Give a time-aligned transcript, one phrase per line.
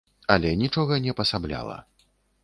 [0.35, 1.77] Але нічога не пасабляла.